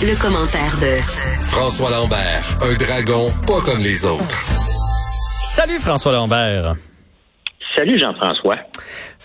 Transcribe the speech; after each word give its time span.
Le, 0.00 0.14
commentaire 0.20 0.76
de 0.80 0.94
François 1.42 1.90
Lambert, 1.90 2.56
un 2.62 2.74
dragon 2.74 3.32
pas 3.46 3.60
comme 3.62 3.80
les 3.80 4.04
autres. 4.04 4.44
Salut 5.42 5.80
François 5.80 6.12
Lambert. 6.12 6.76
Salut 7.74 7.98
Jean-François. 7.98 8.58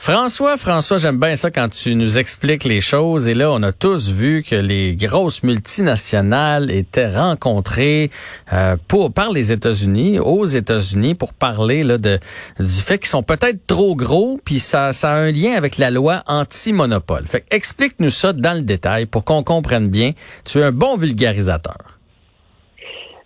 François, 0.06 0.58
François, 0.58 0.98
j'aime 0.98 1.18
bien 1.18 1.38
ça 1.38 1.50
quand 1.50 1.70
tu 1.70 1.96
nous 1.96 2.18
expliques 2.18 2.66
les 2.66 2.82
choses. 2.82 3.30
Et 3.30 3.34
là, 3.34 3.50
on 3.54 3.64
a 3.64 3.72
tous 3.72 4.12
vu 4.12 4.44
que 4.44 4.54
les 4.54 4.98
grosses 4.98 5.44
multinationales 5.44 6.72
étaient 6.72 7.08
rencontrées 7.08 8.10
euh, 8.52 8.76
pour 8.90 9.14
par 9.14 9.32
les 9.32 9.54
États-Unis, 9.54 10.20
aux 10.20 10.44
États-Unis, 10.44 11.16
pour 11.16 11.34
parler 11.34 11.84
là, 11.84 11.98
de 11.98 12.20
du 12.60 12.82
fait 12.86 12.98
qu'ils 12.98 13.08
sont 13.08 13.24
peut-être 13.24 13.66
trop 13.66 13.96
gros, 13.96 14.42
puis 14.44 14.60
ça, 14.60 14.92
ça 14.92 15.12
a 15.12 15.16
un 15.16 15.32
lien 15.32 15.54
avec 15.54 15.78
la 15.78 15.90
loi 15.90 16.22
anti-monopole. 16.28 17.26
Fait 17.26 17.46
explique-nous 17.50 18.10
ça 18.10 18.34
dans 18.34 18.58
le 18.58 18.64
détail 18.64 19.06
pour 19.06 19.24
qu'on 19.24 19.42
comprenne 19.42 19.88
bien. 19.88 20.12
Tu 20.44 20.60
es 20.60 20.64
un 20.64 20.74
bon 20.74 20.98
vulgarisateur. 20.98 21.78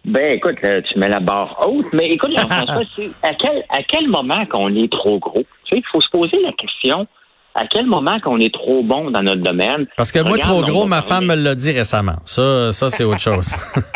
Ben 0.05 0.33
écoute, 0.33 0.57
euh, 0.63 0.81
tu 0.87 0.99
mets 0.99 1.09
la 1.09 1.21
barre 1.21 1.57
haute, 1.67 1.87
mais 1.91 2.11
écoute, 2.11 2.33
Jean-François, 2.35 2.83
c'est 2.95 3.09
à 3.23 3.33
quel 3.33 3.63
à 3.69 3.81
quel 3.81 4.07
moment 4.07 4.45
qu'on 4.45 4.75
est 4.75 4.91
trop 4.91 5.17
gros? 5.17 5.43
Tu 5.67 5.75
sais, 5.75 5.83
il 5.85 5.91
faut 5.91 6.01
se 6.01 6.09
poser 6.09 6.37
la 6.41 6.51
question 6.53 7.07
à 7.55 7.65
quel 7.65 7.87
moment 7.87 8.19
qu'on 8.19 8.39
est 8.39 8.53
trop 8.53 8.83
bon 8.83 9.09
dans 9.09 9.23
notre 9.23 9.41
domaine? 9.41 9.87
Parce 9.97 10.11
que 10.11 10.19
moi, 10.19 10.37
trop 10.37 10.61
gros, 10.61 10.85
ma 10.85 11.01
femme 11.01 11.25
me 11.25 11.35
l'a 11.35 11.55
dit 11.55 11.71
récemment. 11.71 12.17
Ça, 12.25 12.71
ça 12.71 12.89
c'est 12.89 13.03
autre 13.03 13.19
chose. 13.19 13.55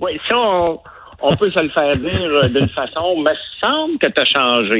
Oui, 0.00 0.18
ça, 0.28 0.36
on, 0.38 0.80
on 1.20 1.36
peut 1.36 1.50
se 1.50 1.60
le 1.60 1.68
faire 1.70 1.96
dire 1.96 2.30
euh, 2.30 2.48
d'une 2.48 2.68
façon, 2.68 3.20
mais 3.22 3.32
semble 3.62 3.98
que 3.98 4.06
tu 4.06 4.20
as 4.20 4.24
changé. 4.24 4.78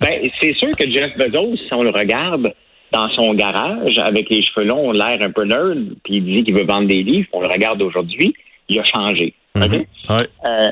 Ben, 0.00 0.28
c'est 0.40 0.54
sûr 0.54 0.70
que 0.76 0.90
Jeff 0.90 1.16
Bezos, 1.16 1.56
si 1.56 1.72
on 1.72 1.82
le 1.82 1.90
regarde 1.90 2.52
dans 2.92 3.08
son 3.10 3.34
garage, 3.34 3.98
avec 3.98 4.28
les 4.30 4.42
cheveux 4.42 4.66
longs, 4.66 4.92
l'air 4.92 5.18
un 5.20 5.30
peu 5.30 5.44
nerd, 5.44 5.94
puis 6.04 6.16
il 6.16 6.24
dit 6.24 6.44
qu'il 6.44 6.54
veut 6.54 6.64
vendre 6.64 6.88
des 6.88 7.02
livres, 7.02 7.28
on 7.32 7.40
le 7.40 7.48
regarde 7.48 7.80
aujourd'hui, 7.82 8.34
il 8.68 8.78
a 8.80 8.84
changé. 8.84 9.34
Mhm. 9.54 9.84
Ouais. 10.08 10.28
Euh, 10.44 10.70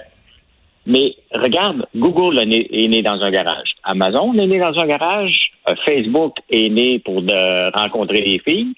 mais 0.88 1.14
regarde, 1.32 1.86
Google 1.94 2.38
est 2.38 2.46
né, 2.46 2.66
est 2.72 2.88
né 2.88 3.02
dans 3.02 3.20
un 3.22 3.30
garage. 3.30 3.70
Amazon 3.84 4.32
est 4.34 4.46
né 4.46 4.58
dans 4.58 4.76
un 4.78 4.86
garage. 4.86 5.52
Euh, 5.68 5.74
Facebook 5.84 6.36
est 6.50 6.68
né 6.70 6.98
pour 6.98 7.22
de 7.22 7.78
rencontrer 7.78 8.22
des 8.22 8.38
filles 8.40 8.72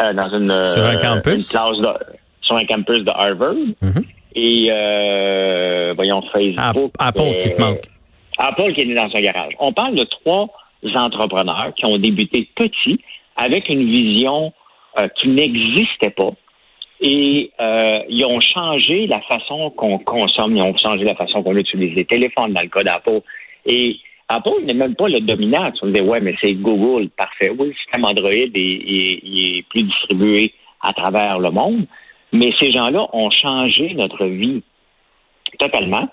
euh, 0.00 0.12
dans 0.14 0.30
une, 0.38 0.46
Sur 0.46 0.84
un 0.84 0.94
euh, 0.96 0.98
campus? 0.98 1.52
une 1.52 1.58
classe 1.58 1.78
de- 1.78 2.16
sur 2.40 2.56
un 2.56 2.64
campus 2.64 3.00
de 3.00 3.10
Harvard. 3.10 3.54
Mhm. 3.82 4.04
Et 4.36 4.68
euh, 4.70 5.92
voyons 5.96 6.22
Facebook. 6.32 6.92
Apple 6.98 7.32
qui 7.42 7.54
te 7.54 7.60
manque. 7.60 7.80
Apple 8.38 8.72
qui 8.74 8.82
est 8.82 8.84
né 8.84 8.94
dans 8.94 9.10
un 9.14 9.20
garage. 9.20 9.52
On 9.58 9.72
parle 9.72 9.94
de 9.96 10.04
trois 10.04 10.48
entrepreneurs 10.94 11.72
qui 11.74 11.84
ont 11.86 11.96
débuté 11.98 12.48
petits 12.54 13.00
avec 13.36 13.68
une 13.68 13.90
vision 13.90 14.52
qui 15.20 15.28
n'existait 15.28 16.10
pas. 16.10 16.30
Et 17.00 17.50
euh, 17.60 18.00
ils 18.08 18.24
ont 18.24 18.40
changé 18.40 19.06
la 19.06 19.20
façon 19.22 19.70
qu'on 19.70 19.98
consomme, 19.98 20.56
ils 20.56 20.62
ont 20.62 20.76
changé 20.76 21.04
la 21.04 21.14
façon 21.14 21.42
qu'on 21.42 21.56
utilise 21.56 21.94
les 21.94 22.04
téléphones 22.06 22.52
dans 22.54 22.62
le 22.62 22.68
cas 22.68 22.82
d'Apple. 22.82 23.20
Et 23.66 23.96
Apple 24.28 24.62
n'est 24.64 24.74
même 24.74 24.94
pas 24.94 25.08
le 25.08 25.20
dominant. 25.20 25.70
Tu 25.72 25.84
me 25.84 25.92
dis, 25.92 26.00
ouais, 26.00 26.20
mais 26.20 26.34
c'est 26.40 26.54
Google, 26.54 27.08
parfait. 27.10 27.50
Oui, 27.56 27.68
le 27.68 27.74
système 27.74 28.04
Android 28.04 28.30
est, 28.32 28.50
est- 28.56 29.20
est 29.24 29.62
plus 29.68 29.82
distribué 29.82 30.52
à 30.80 30.92
travers 30.92 31.38
le 31.38 31.50
monde. 31.50 31.86
Mais 32.32 32.52
ces 32.58 32.72
gens-là 32.72 33.06
ont 33.12 33.30
changé 33.30 33.92
notre 33.94 34.24
vie 34.26 34.62
totalement 35.58 36.08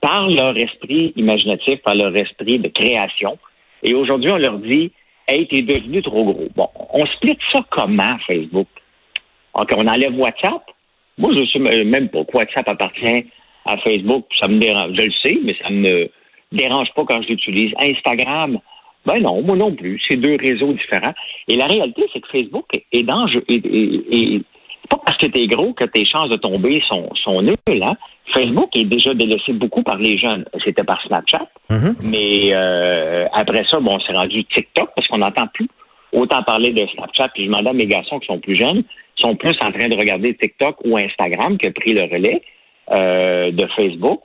par 0.00 0.28
leur 0.28 0.56
esprit 0.56 1.12
imaginatif, 1.16 1.80
par 1.82 1.94
leur 1.94 2.16
esprit 2.16 2.58
de 2.58 2.68
création. 2.68 3.38
Et 3.82 3.94
aujourd'hui, 3.94 4.30
on 4.30 4.36
leur 4.38 4.58
dit, 4.58 4.92
hey, 5.26 5.46
t'es 5.48 5.62
devenu 5.62 6.00
trop 6.02 6.24
gros. 6.24 6.48
Bon, 6.56 6.68
on 6.92 7.04
split 7.06 7.36
ça 7.52 7.60
comment, 7.70 8.16
Facebook? 8.26 8.68
OK, 9.60 9.70
on 9.76 9.86
enlève 9.86 10.18
WhatsApp. 10.18 10.62
Moi, 11.18 11.32
je 11.36 11.44
sais 11.46 11.58
même 11.84 12.08
pas 12.08 12.24
que 12.24 12.36
WhatsApp 12.36 12.68
appartient 12.68 13.26
à 13.66 13.76
Facebook. 13.78 14.26
Ça 14.40 14.48
me 14.48 14.58
dérange. 14.58 14.92
Je 14.94 15.02
le 15.02 15.12
sais, 15.22 15.38
mais 15.42 15.56
ça 15.60 15.70
me 15.70 16.08
dérange 16.52 16.88
pas 16.94 17.04
quand 17.04 17.22
je 17.22 17.28
l'utilise. 17.28 17.72
Instagram, 17.80 18.58
ben 19.04 19.20
non, 19.20 19.42
moi 19.42 19.56
non 19.56 19.74
plus. 19.74 20.00
C'est 20.08 20.16
deux 20.16 20.36
réseaux 20.36 20.72
différents. 20.72 21.14
Et 21.48 21.56
la 21.56 21.66
réalité, 21.66 22.04
c'est 22.12 22.20
que 22.20 22.28
Facebook 22.28 22.66
est 22.92 23.02
dangereux. 23.02 23.44
Et, 23.48 24.40
pas 24.88 25.00
parce 25.04 25.18
que 25.18 25.26
tu 25.26 25.40
es 25.42 25.46
gros 25.46 25.74
que 25.74 25.84
tes 25.84 26.06
chances 26.06 26.30
de 26.30 26.36
tomber 26.36 26.80
sont, 26.80 27.10
sont 27.16 27.42
nulles. 27.42 27.82
Hein? 27.82 27.96
Facebook 28.32 28.74
est 28.74 28.84
déjà 28.84 29.12
délaissé 29.12 29.52
beaucoup 29.52 29.82
par 29.82 29.96
les 29.98 30.16
jeunes. 30.16 30.46
C'était 30.64 30.84
par 30.84 31.02
Snapchat. 31.02 31.46
Mhm. 31.68 31.96
Mais 32.02 32.50
euh, 32.54 33.26
après 33.32 33.64
ça, 33.64 33.80
bon, 33.80 33.96
on 33.96 34.00
s'est 34.00 34.14
rendu 34.14 34.44
TikTok 34.44 34.90
parce 34.94 35.06
qu'on 35.08 35.18
n'entend 35.18 35.46
plus 35.48 35.68
autant 36.12 36.42
parler 36.42 36.72
de 36.72 36.86
Snapchat. 36.86 37.28
Puis 37.34 37.44
je 37.44 37.48
demandais 37.48 37.70
à 37.70 37.74
mes 37.74 37.86
garçons 37.86 38.18
qui 38.18 38.26
sont 38.26 38.38
plus 38.38 38.56
jeunes, 38.56 38.82
sont 39.18 39.34
plus 39.34 39.56
en 39.60 39.72
train 39.72 39.88
de 39.88 39.96
regarder 39.96 40.34
TikTok 40.34 40.76
ou 40.84 40.96
Instagram 40.96 41.58
qui 41.58 41.66
a 41.66 41.72
pris 41.72 41.92
le 41.92 42.02
relais 42.02 42.42
euh, 42.92 43.50
de 43.50 43.66
Facebook. 43.76 44.20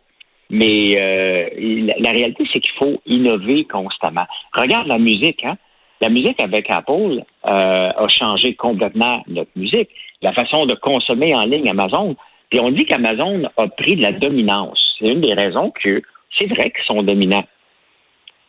Mais 0.50 0.96
euh, 0.98 1.94
la, 2.00 2.12
réalité, 2.12 2.44
c'est 2.52 2.60
qu'il 2.60 2.76
faut 2.78 3.02
innover 3.06 3.66
constamment. 3.66 4.26
Regarde 4.54 4.88
la 4.88 5.00
musique, 5.00 5.44
hein? 5.44 5.58
La 6.02 6.10
musique 6.10 6.42
avec 6.44 6.70
Apple 6.70 7.24
euh, 7.50 7.50
a 7.50 8.08
changé 8.10 8.56
complètement 8.56 9.24
notre 9.28 9.52
musique. 9.56 9.90
La 10.22 10.34
façon 10.34 10.66
de 10.66 10.76
consommer 10.76 11.34
en 11.36 11.46
ligne 11.46 11.70
Amazon. 11.70 12.16
Puis 12.50 12.60
on 12.60 12.72
dit 12.72 12.86
qu'Amazon 12.86 13.50
a 13.58 13.68
pris 13.68 13.96
de 13.96 14.02
la 14.02 14.12
dominance. 14.12 14.78
C'est 15.00 15.08
une 15.08 15.22
des 15.22 15.34
raisons 15.34 15.72
que 15.72 16.02
c'est 16.38 16.48
vrai 16.48 16.72
qu'ils 16.72 16.84
sont 16.86 17.04
dominants. 17.04 17.46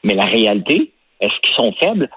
Mais 0.02 0.14
la 0.14 0.24
réalité, 0.24 0.90
est-ce 1.20 1.40
qu'ils 1.40 1.54
sont 1.54 1.72
faibles? 1.78 2.10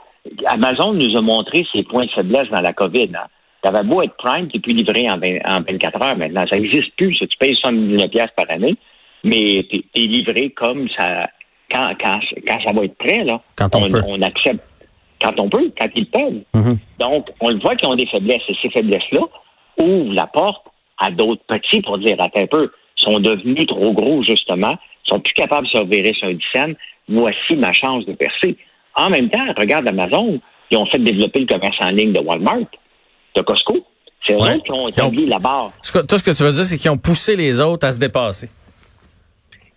Amazon 0.48 0.94
nous 0.94 1.16
a 1.16 1.22
montré 1.22 1.66
ses 1.72 1.84
points 1.84 2.06
de 2.06 2.12
faiblesse 2.12 2.50
dans 2.50 2.62
la 2.62 2.74
COVID. 2.74 3.12
Hein. 3.16 3.28
T'avais 3.62 3.84
beau 3.84 4.02
être 4.02 4.16
Prime, 4.18 4.48
tu 4.50 4.60
peux 4.60 4.72
livrer 4.72 5.10
en, 5.10 5.18
20 5.18 5.40
en 5.46 5.62
24 5.62 6.02
heures 6.04 6.18
maintenant. 6.18 6.46
Ça 6.48 6.58
n'existe 6.58 6.96
plus. 6.96 7.16
ça. 7.16 7.26
Tu 7.28 7.38
payes 7.38 7.56
79 7.56 8.10
pièces 8.10 8.32
par 8.36 8.46
année, 8.50 8.76
mais 9.24 9.66
tu 9.70 9.84
es, 9.96 10.00
livré 10.02 10.50
comme 10.52 10.88
ça 10.90 11.30
quand, 11.72 11.92
quand, 12.00 12.20
quand 12.46 12.60
ça 12.66 12.72
va 12.72 12.86
être 12.86 12.98
prêt. 12.98 13.24
Là, 13.24 13.42
Quand 13.56 13.74
on 13.76 13.90
peut. 13.90 14.02
on 14.08 14.22
accepte. 14.22 14.64
Quand 15.20 15.40
on 15.40 15.50
peut, 15.50 15.72
quand 15.80 15.88
ils 15.96 16.06
peuvent. 16.06 16.42
Mhm. 16.54 16.78
Donc, 17.00 17.30
on 17.42 17.50
le 17.50 17.60
voit 17.60 17.76
qu'ils 17.76 17.90
ont 17.90 17.96
des 17.96 18.06
faiblesses. 18.06 18.44
Et 18.50 18.56
ces 18.62 18.70
faiblesses-là 18.70 19.22
ouvrent 19.80 20.14
la 20.14 20.28
porte 20.28 20.66
à 21.00 21.10
d'autres 21.12 21.44
petits 21.48 21.82
pour 21.82 21.98
dire, 21.98 22.16
attends 22.20 22.42
un 22.42 22.48
peu, 22.48 22.72
ils 23.00 23.04
sont 23.04 23.20
devenus 23.20 23.66
trop 23.68 23.94
gros, 23.94 24.24
justement, 24.24 24.78
ils 25.06 25.10
sont 25.14 25.20
plus 25.20 25.34
capables 25.34 25.64
de 25.66 25.72
se 25.72 25.78
revirer 25.78 26.14
sur 26.14 26.28
un 26.28 26.34
dizaine. 26.34 26.76
Voici 27.10 27.56
ma 27.56 27.74
chance 27.74 28.06
de 28.06 28.14
percer. 28.14 28.58
En 28.96 29.10
même 29.10 29.30
temps, 29.30 29.46
regarde 29.58 29.88
Amazon, 29.88 30.40
ils 30.72 30.78
ont 30.78 30.86
fait 30.86 31.00
développer 31.00 31.40
le 31.42 31.46
commerce 31.46 31.78
en 31.80 31.90
ligne 31.92 32.14
de 32.14 32.20
Walmart, 32.20 32.66
de 33.38 33.42
Costco. 33.44 33.86
C'est 34.26 34.34
eux 34.34 34.38
Ouais. 34.42 34.60
qui 34.60 34.72
ont 34.72 34.88
établi 34.90 35.26
la 35.26 35.40
barre. 35.40 35.72
Que- 35.94 36.06
Toi, 36.06 36.18
ce 36.18 36.24
que 36.24 36.32
tu 36.36 36.44
veux 36.44 36.52
dire, 36.52 36.64
c'est 36.66 36.78
qu'ils 36.78 36.92
ont 36.92 36.98
poussé 36.98 37.36
les 37.36 37.62
autres 37.62 37.86
à 37.88 37.92
se 37.92 38.00
dépasser. 38.00 38.50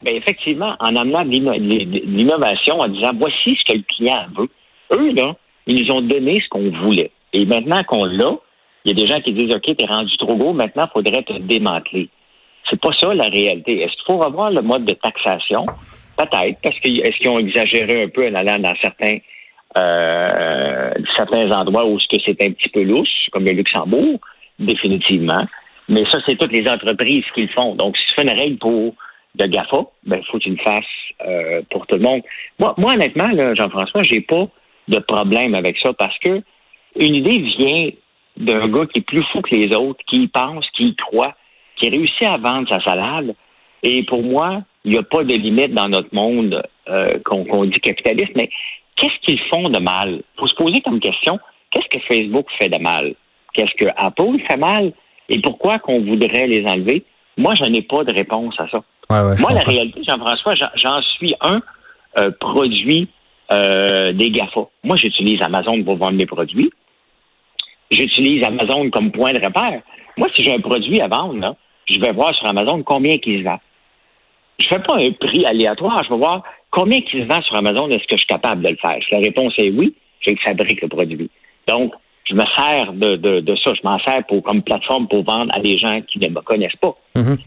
Ben, 0.03 0.15
effectivement, 0.17 0.75
en 0.81 0.97
amenant 0.97 1.23
l'innovation, 1.23 2.79
en 2.81 2.89
disant 2.89 3.11
voici 3.19 3.57
ce 3.57 3.73
que 3.73 3.77
le 3.79 3.85
client 3.85 4.27
veut. 4.37 4.49
Eux, 4.93 5.13
là, 5.13 5.37
ils 5.67 5.85
nous 5.85 5.93
ont 5.95 6.01
donné 6.01 6.41
ce 6.43 6.49
qu'on 6.49 6.71
voulait. 6.83 7.11
Et 7.33 7.45
maintenant 7.45 7.83
qu'on 7.85 8.05
l'a, 8.07 8.33
il 8.85 8.89
y 8.89 8.91
a 8.93 8.95
des 9.05 9.07
gens 9.07 9.21
qui 9.21 9.33
disent 9.33 9.55
OK, 9.55 9.77
t'es 9.77 9.87
rendu 9.87 10.17
trop 10.17 10.35
gros, 10.37 10.53
maintenant, 10.53 10.85
il 10.89 10.93
faudrait 10.93 11.23
te 11.23 11.35
démanteler. 11.39 12.09
C'est 12.69 12.81
pas 12.81 12.93
ça 12.99 13.13
la 13.15 13.29
réalité. 13.29 13.81
Est-ce 13.83 13.93
qu'il 13.93 14.05
faut 14.07 14.19
revoir 14.19 14.51
le 14.51 14.63
mode 14.63 14.85
de 14.85 14.95
taxation? 14.95 15.67
Peut-être, 16.17 16.59
parce 16.63 16.79
que 16.81 16.89
est-ce 16.89 17.17
qu'ils 17.19 17.29
ont 17.29 17.39
exagéré 17.39 18.03
un 18.05 18.09
peu 18.09 18.27
en 18.29 18.35
allant 18.35 18.59
dans 18.59 18.75
certains 18.83 19.19
euh, 19.79 20.91
certains 21.17 21.51
endroits 21.53 21.87
où 21.87 21.99
c'est 22.01 22.43
un 22.43 22.53
petit 22.53 22.69
peu 22.69 22.83
louche, 22.83 23.29
comme 23.33 23.45
le 23.45 23.53
Luxembourg, 23.53 24.19
définitivement. 24.59 25.45
Mais 25.89 26.05
ça, 26.11 26.19
c'est 26.27 26.37
toutes 26.37 26.53
les 26.53 26.69
entreprises 26.69 27.25
qui 27.35 27.43
le 27.43 27.49
font. 27.49 27.75
Donc, 27.75 27.97
si 27.97 28.07
tu 28.09 28.15
fais 28.15 28.23
une 28.23 28.39
règle 28.39 28.59
pour 28.59 28.95
de 29.35 29.47
GAFA, 29.47 29.85
ben, 30.05 30.19
il 30.21 30.27
faut 30.27 30.39
que 30.39 30.45
tu 30.45 30.51
le 30.51 30.57
fasses 30.57 30.85
euh, 31.27 31.63
pour 31.71 31.87
tout 31.87 31.97
le 31.97 32.03
monde. 32.03 32.23
Moi, 32.59 32.75
moi 32.79 32.95
honnêtement, 32.95 33.31
Jean-François, 33.55 34.03
j'ai 34.03 34.21
pas 34.21 34.49
de 34.89 34.99
problème 34.99 35.55
avec 35.55 35.79
ça 35.79 35.93
parce 35.93 36.19
que 36.19 36.43
une 36.97 37.15
idée 37.15 37.39
vient 37.39 37.91
d'un 38.37 38.69
gars 38.69 38.87
qui 38.87 39.01
est 39.01 39.07
plus 39.07 39.23
fou 39.25 39.41
que 39.41 39.55
les 39.55 39.75
autres, 39.75 40.01
qui 40.07 40.23
y 40.23 40.29
pense, 40.29 40.69
qui 40.71 40.89
y 40.89 40.97
croit, 40.97 41.35
qui 41.77 41.89
réussit 41.89 42.23
à 42.23 42.39
vendre 42.39 42.69
sa 42.69 42.81
salade. 42.81 43.35
Et 43.83 44.03
pour 44.03 44.23
moi, 44.23 44.63
il 44.85 44.93
n'y 44.93 44.99
a 44.99 45.03
pas 45.03 45.25
de 45.25 45.35
limite 45.35 45.73
dans 45.73 45.89
notre 45.89 46.15
monde 46.15 46.63
euh, 46.89 47.09
qu'on 47.25 47.45
qu'on 47.45 47.65
dit 47.65 47.81
capitaliste, 47.81 48.33
mais 48.35 48.51
qu'est-ce 49.01 49.19
qu'ils 49.23 49.41
font 49.49 49.69
de 49.71 49.79
mal? 49.79 50.21
Il 50.37 50.41
faut 50.41 50.47
se 50.47 50.55
poser 50.55 50.81
comme 50.83 51.01
question, 51.01 51.39
qu'est-ce 51.71 51.89
que 51.89 51.99
Facebook 52.07 52.47
fait 52.59 52.69
de 52.69 52.79
mal? 52.79 53.15
Qu'est-ce 53.55 53.75
que 53.75 53.91
Apple 53.97 54.39
fait 54.49 54.57
mal? 54.57 54.93
Et 55.29 55.41
pourquoi 55.41 55.79
qu'on 55.79 56.01
voudrait 56.03 56.47
les 56.47 56.65
enlever? 56.67 57.03
Moi, 57.37 57.55
je 57.55 57.65
n'ai 57.65 57.83
pas 57.83 58.05
de 58.05 58.13
réponse 58.15 58.55
à 58.59 58.69
ça. 58.69 58.83
Ouais, 59.09 59.23
ouais, 59.29 59.37
je 59.37 59.43
Moi, 59.43 59.53
la 59.53 59.61
réalité, 59.61 60.03
Jean-François, 60.07 60.55
j'en- 60.55 61.01
suis 61.17 61.35
un 61.41 61.61
euh, 62.19 62.31
produit 62.39 63.09
euh, 63.53 64.13
des 64.13 64.31
GAFA. 64.31 64.61
Moi, 64.85 64.97
j'utilise 64.97 65.41
Amazon 65.43 65.83
pour 65.83 65.97
vendre 65.97 66.13
mes 66.13 66.27
produits. 66.27 66.71
J'utilise 67.91 68.45
Amazon 68.45 68.89
comme 68.91 69.11
point 69.11 69.33
de 69.33 69.45
repère. 69.45 69.83
Moi, 70.17 70.29
si 70.35 70.45
j'ai 70.45 70.55
un 70.55 70.61
produit 70.61 71.01
à 71.01 71.09
vendre, 71.09 71.41
là, 71.41 71.57
je 71.89 71.99
vais 71.99 72.13
voir 72.13 72.35
sur 72.35 72.47
Amazon 72.47 72.83
combien 72.83 73.17
il 73.25 73.39
se 73.41 73.45
vend. 73.45 73.59
Je 74.61 74.67
fais 74.69 74.79
pas 74.81 74.97
un 74.97 75.11
prix 75.13 75.45
aléatoire. 75.47 76.03
Je 76.05 76.11
vais 76.11 76.17
voir 76.19 76.43
combien 76.71 76.99
il 77.13 77.25
vend 77.27 77.41
sur 77.43 77.57
Amazon. 77.57 77.89
Est-ce 77.89 78.05
que 78.07 78.13
je 78.13 78.19
suis 78.19 78.27
capable 78.27 78.63
de 78.63 78.69
le 78.69 78.77
faire? 78.77 78.97
Si 79.03 79.13
la 79.13 79.19
réponse 79.21 79.55
est 79.59 79.71
oui, 79.71 79.95
je 80.27 80.33
fabrique 80.45 80.83
le 80.83 80.89
produit. 80.89 81.31
Donc, 81.67 81.93
je 82.29 82.35
me 82.35 82.45
sers 82.57 82.93
de, 82.93 83.17
de, 83.17 83.41
de 83.41 83.57
ça. 83.57 83.73
Je 83.75 83.81
m'en 83.83 83.99
sers 84.01 84.25
pour, 84.27 84.43
comme 84.43 84.63
plateforme 84.63 85.09
pour 85.09 85.25
vendre 85.25 85.51
à 85.57 85.61
des 85.61 85.79
gens 85.79 86.01
qui 86.03 86.19
ne 86.19 86.29
me 86.29 86.41
connaissent 86.41 86.77
pas. 86.77 86.95
Mhm. 87.17 87.39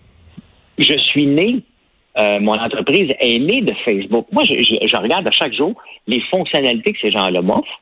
Je 0.80 0.98
suis 0.98 1.27
né, 1.27 1.60
euh, 2.18 2.39
mon 2.39 2.54
entreprise 2.60 3.13
est 3.19 3.39
née 3.39 3.62
de 3.62 3.74
Facebook. 3.86 4.25
Moi, 4.31 4.44
je, 4.44 4.56
je- 4.63 4.88
je 4.88 4.95
regarde 4.98 5.27
à 5.27 5.31
chaque 5.31 5.54
jour 5.54 5.74
les 6.07 6.19
fonctionnalités 6.31 6.94
que 6.94 7.00
ces 7.00 7.12
gens-là 7.12 7.42
m'offrent 7.42 7.80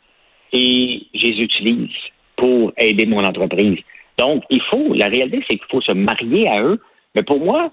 et 0.54 1.04
je 1.14 1.22
les 1.24 1.42
utilise 1.42 1.90
pour 2.36 2.74
aider 2.78 3.06
mon 3.06 3.24
entreprise. 3.24 3.78
Donc, 4.18 4.44
il 4.50 4.62
faut, 4.64 4.94
la 4.94 5.08
réalité, 5.08 5.40
c'est 5.50 5.58
qu'il 5.58 5.68
faut 5.72 5.82
se 5.82 5.94
marier 5.94 6.48
à 6.50 6.62
eux. 6.62 6.82
Mais 7.16 7.24
pour 7.24 7.40
moi, 7.40 7.72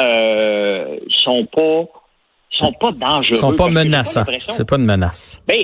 euh, 0.00 0.98
sont 1.24 1.46
pas, 1.46 1.84
sont 2.50 2.72
pas 2.72 2.92
dangereux. 2.92 3.26
Ils 3.30 3.36
sont 3.36 3.54
pas 3.54 3.68
menaçants. 3.68 4.24
C'est 4.48 4.68
pas 4.68 4.76
une 4.76 4.86
menace. 4.86 5.42
ben, 5.46 5.56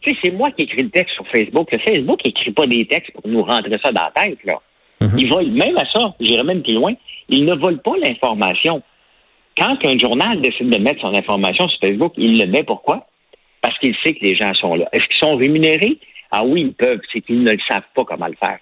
tu 0.00 0.12
sais, 0.12 0.18
c'est 0.22 0.30
moi 0.30 0.50
qui 0.50 0.62
écris 0.62 0.82
le 0.82 0.90
texte 0.90 1.14
sur 1.14 1.26
Facebook. 1.28 1.72
Le 1.72 1.78
Facebook 1.78 2.20
n'écrit 2.24 2.52
pas 2.52 2.66
des 2.66 2.86
textes 2.86 3.12
pour 3.12 3.26
nous 3.26 3.42
rentrer 3.42 3.78
ça 3.82 3.90
dans 3.90 4.02
la 4.02 4.22
tête, 4.22 4.38
là. 4.44 4.60
Mhm. 5.00 5.18
Ils 5.18 5.28
volent, 5.28 5.50
même 5.50 5.76
à 5.76 5.84
ça, 5.92 6.14
j'irai 6.20 6.42
même 6.42 6.62
plus 6.62 6.74
loin, 6.74 6.92
ils 7.28 7.44
ne 7.44 7.54
volent 7.54 7.78
pas 7.78 7.94
l'information. 8.02 8.82
Quand 9.56 9.76
un 9.84 9.98
journal 9.98 10.40
décide 10.40 10.68
de 10.68 10.78
mettre 10.78 11.00
son 11.00 11.14
information 11.14 11.68
sur 11.68 11.80
Facebook, 11.80 12.12
il 12.16 12.38
le 12.38 12.46
met 12.46 12.64
pourquoi? 12.64 13.06
Parce 13.60 13.78
qu'il 13.78 13.94
sait 14.04 14.14
que 14.14 14.24
les 14.24 14.34
gens 14.34 14.52
sont 14.54 14.74
là. 14.74 14.88
Est-ce 14.92 15.04
qu'ils 15.06 15.16
sont 15.16 15.36
rémunérés? 15.36 15.98
Ah 16.30 16.44
oui, 16.44 16.62
ils 16.62 16.72
peuvent. 16.72 17.00
C'est 17.12 17.20
qu'ils 17.20 17.42
ne 17.42 17.52
le 17.52 17.58
savent 17.68 17.82
pas 17.94 18.04
comment 18.04 18.26
le 18.26 18.36
faire. 18.44 18.58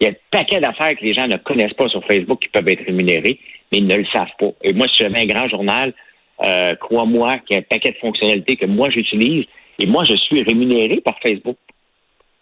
Il 0.00 0.04
y 0.04 0.06
a 0.08 0.10
un 0.10 0.14
paquet 0.30 0.60
d'affaires 0.60 0.96
que 0.96 1.04
les 1.04 1.14
gens 1.14 1.28
ne 1.28 1.36
connaissent 1.36 1.74
pas 1.74 1.88
sur 1.88 2.04
Facebook 2.04 2.40
qui 2.40 2.48
peuvent 2.48 2.68
être 2.68 2.84
rémunérés, 2.84 3.38
mais 3.72 3.78
ils 3.78 3.86
ne 3.86 3.96
le 3.96 4.04
savent 4.12 4.28
pas. 4.38 4.50
Et 4.62 4.72
moi, 4.74 4.86
si 4.88 5.02
j'avais 5.02 5.20
un 5.20 5.26
grand 5.26 5.48
journal, 5.48 5.92
euh, 6.46 6.74
crois-moi 6.76 7.38
qu'il 7.38 7.54
y 7.54 7.58
a 7.58 7.60
un 7.60 7.62
paquet 7.68 7.92
de 7.92 7.96
fonctionnalités 7.96 8.56
que 8.56 8.66
moi 8.66 8.90
j'utilise 8.90 9.46
et 9.78 9.86
moi, 9.86 10.04
je 10.04 10.14
suis 10.16 10.42
rémunéré 10.42 11.00
par 11.00 11.14
Facebook. 11.22 11.56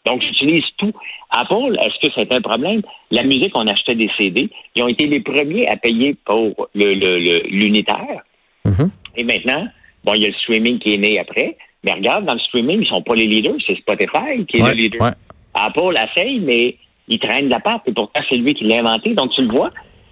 Donc, 0.07 0.23
j'utilise 0.23 0.65
tout. 0.79 0.93
Apple, 1.31 1.77
est-ce 1.81 2.07
que 2.09 2.13
c'est 2.17 2.33
un 2.33 2.41
problème? 2.41 2.81
La 3.11 3.23
musique, 3.23 3.53
on 3.55 3.67
achetait 3.67 3.95
des 3.95 4.11
CD. 4.19 4.49
Ils 4.75 4.83
ont 4.83 4.89
été 4.89 5.07
les 5.07 5.21
premiers 5.21 5.69
à 5.69 5.77
payer 5.77 6.17
pour 6.25 6.69
le- 6.75 6.95
le- 6.95 7.19
le- 7.19 7.43
l'unitaire. 7.49 8.23
Mhm. 8.65 8.91
Et 9.17 9.25
maintenant, 9.25 9.69
bon, 10.05 10.15
il 10.15 10.23
y 10.23 10.25
a 10.25 10.29
le 10.29 10.35
streaming 10.35 10.79
qui 10.79 10.95
est 10.95 10.99
né 10.99 11.19
après. 11.19 11.57
Mais 11.85 11.93
regarde, 11.93 12.25
dans 12.25 12.33
le 12.35 12.41
streaming, 12.41 12.81
ils 12.83 12.87
sont 12.89 13.03
pas 13.03 13.15
les 13.15 13.27
leaders. 13.27 13.55
C'est 13.67 13.77
Spotify 13.77 14.45
qui 14.49 14.59
est 14.59 14.63
Ouais, 14.63 14.71
le 14.71 14.77
leader. 14.77 15.03
ouais. 15.03 15.13
Apple 15.55 15.95
essaye, 15.97 16.41
mais 16.41 16.77
il 17.09 17.19
traîne 17.19 17.49
la 17.49 17.61
patte. 17.61 17.83
Et 17.87 17.93
pourtant, 17.93 18.21
c'est 18.29 18.37
lui 18.37 18.55
qui 18.55 18.65
l'a 18.65 18.79
inventé. 18.81 19.13
Donc, 19.15 19.33
tu 19.33 19.43
le 19.43 19.49
vois, 19.49 19.71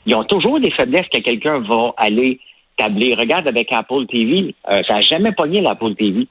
ils 0.09 0.15
ont 0.15 0.25
toujours 0.25 0.59
des 0.59 0.71
faiblesses 0.71 1.07
que 1.13 1.19
quelqu'un 1.19 1.59
va 1.59 1.93
aller 1.99 2.41
tabler. 2.79 3.15
Regarde 3.15 3.47
avec 3.47 3.71
Apple 3.71 4.07
TV. 4.07 4.55
euh, 4.71 4.81
ça 4.89 4.95
n'a 4.95 5.01
jamais 5.03 5.33
pogné 5.33 5.61
l'Apple 5.61 5.95
TV. 5.97 6.27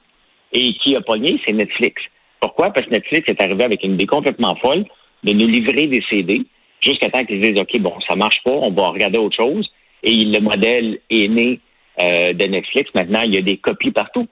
Et 0.52 0.72
qui 0.74 0.96
a 0.96 1.00
pogné, 1.00 1.40
c'est 1.46 1.52
Netflix. 1.52 2.02
Pourquoi? 2.40 2.72
Parce 2.72 2.86
que 2.86 2.90
Netflix 2.90 3.28
est 3.28 3.40
arrivé 3.40 3.62
avec 3.62 3.84
une 3.84 3.94
idée 3.94 4.06
complètement 4.06 4.56
folle 4.56 4.84
de 5.22 5.32
nous 5.32 5.46
livrer 5.46 5.86
des 5.86 6.02
CD 6.10 6.42
jusqu'à 6.80 7.08
temps 7.08 7.24
qu'ils 7.24 7.40
disent, 7.40 7.58
OK, 7.58 7.78
bon, 7.78 7.94
ça 8.08 8.16
marche 8.16 8.42
pas, 8.44 8.50
on 8.50 8.72
va 8.72 8.88
regarder 8.88 9.18
autre 9.18 9.36
chose. 9.36 9.68
Et 10.02 10.24
le 10.24 10.40
modèle 10.40 10.98
est 11.08 11.28
né 11.28 11.60
euh, 12.00 12.32
de 12.32 12.44
Netflix. 12.46 12.90
Maintenant, 12.96 13.22
il 13.26 13.34
y 13.34 13.38
a 13.38 13.42
des 13.42 13.58
copies 13.58 13.92
partout. 13.92 14.26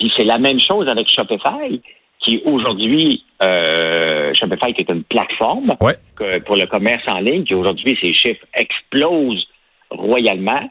Puis 0.00 0.10
c'est 0.16 0.24
la 0.24 0.38
même 0.38 0.58
chose 0.58 0.88
avec 0.88 1.06
Shopify, 1.08 1.80
qui 2.18 2.42
aujourd'hui, 2.44 3.22
euh, 3.42 4.07
Shopify 4.34 4.72
qui 4.74 4.82
est 4.82 4.90
une 4.90 5.04
plateforme 5.04 5.76
Ouais. 5.80 5.94
que- 6.16 6.38
pour 6.40 6.56
le 6.56 6.66
commerce 6.66 7.02
en 7.08 7.20
ligne, 7.20 7.44
qui 7.44 7.54
aujourd'hui, 7.54 7.98
ses 8.02 8.12
chiffres 8.12 8.44
explosent 8.54 9.46
royalement, 9.90 10.70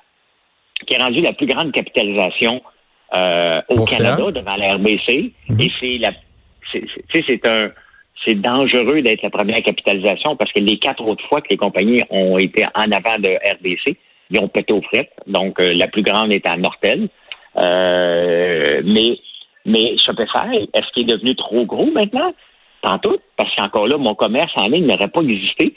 qui 0.86 0.94
est 0.94 1.02
rendu 1.02 1.22
la 1.22 1.34
plus 1.34 1.48
grande 1.48 1.72
capitalisation 1.72 2.62
euh, 3.16 3.62
au. 3.70 3.86
Canada 3.86 4.32
devant 4.32 4.56
la 4.58 4.76
RBC. 4.76 5.32
Mhm. 5.50 5.62
Et 5.62 5.72
c'est 5.80 5.98
la 6.00 6.12
c'est 7.14 7.48
un 7.48 7.72
c'est 8.26 8.36
dangereux 8.36 9.02
d'être 9.02 9.22
la 9.22 9.30
première 9.30 9.62
capitalisation 9.64 10.36
parce 10.36 10.52
que 10.52 10.60
les 10.60 10.78
quatre 10.80 11.04
autres 11.06 11.26
fois 11.28 11.40
que 11.42 11.48
les 11.50 11.58
compagnies 11.58 12.02
ont 12.10 12.38
été 12.38 12.66
en 12.76 12.92
avant 12.92 13.18
de 13.20 13.30
RBC, 13.54 13.96
ils 14.32 14.40
ont 14.40 14.48
pété 14.50 14.74
aux 14.74 14.82
frettes. 14.82 15.14
Donc, 15.28 15.60
euh, 15.60 15.74
la 15.76 15.88
plus 15.88 16.02
grande 16.02 16.32
est 16.32 16.46
à 16.48 16.58
Nortel. 16.58 17.08
Euh, 17.58 18.82
mais, 18.84 19.20
mais 19.66 19.96
Shopify, 19.98 20.68
est-ce 20.74 20.92
qu'il 20.94 21.04
est 21.10 21.14
devenu 21.16 21.36
trop 21.36 21.66
gros 21.66 21.90
maintenant? 21.92 22.34
Tantôt, 22.88 23.18
parce 23.36 23.54
qu'encore 23.56 23.88
là, 23.88 23.98
mon 23.98 24.16
commerce 24.16 24.52
en 24.56 24.68
ligne 24.68 24.86
n'aurait 24.86 25.10
pas 25.10 25.20
existé 25.22 25.74